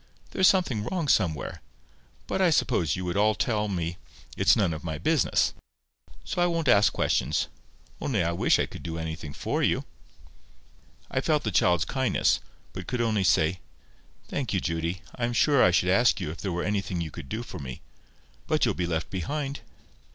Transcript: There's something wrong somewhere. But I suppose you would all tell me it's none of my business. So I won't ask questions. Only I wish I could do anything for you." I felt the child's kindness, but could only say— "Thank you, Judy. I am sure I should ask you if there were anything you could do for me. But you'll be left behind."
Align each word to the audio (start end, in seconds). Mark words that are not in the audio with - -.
There's 0.31 0.47
something 0.47 0.83
wrong 0.83 1.07
somewhere. 1.07 1.61
But 2.25 2.41
I 2.41 2.49
suppose 2.49 2.95
you 2.95 3.05
would 3.05 3.15
all 3.17 3.35
tell 3.35 3.67
me 3.67 3.97
it's 4.35 4.55
none 4.55 4.73
of 4.73 4.83
my 4.83 4.97
business. 4.97 5.53
So 6.23 6.41
I 6.41 6.47
won't 6.47 6.67
ask 6.67 6.91
questions. 6.91 7.47
Only 8.01 8.23
I 8.23 8.31
wish 8.31 8.57
I 8.57 8.65
could 8.65 8.81
do 8.81 8.97
anything 8.97 9.31
for 9.31 9.61
you." 9.61 9.85
I 11.11 11.21
felt 11.21 11.43
the 11.43 11.51
child's 11.51 11.85
kindness, 11.85 12.39
but 12.73 12.87
could 12.87 12.99
only 12.99 13.23
say— 13.23 13.59
"Thank 14.27 14.53
you, 14.55 14.59
Judy. 14.59 15.03
I 15.15 15.23
am 15.25 15.33
sure 15.33 15.63
I 15.63 15.69
should 15.69 15.89
ask 15.89 16.19
you 16.19 16.31
if 16.31 16.37
there 16.37 16.51
were 16.51 16.63
anything 16.63 16.99
you 16.99 17.11
could 17.11 17.29
do 17.29 17.43
for 17.43 17.59
me. 17.59 17.81
But 18.47 18.65
you'll 18.65 18.73
be 18.73 18.87
left 18.87 19.11
behind." 19.11 19.59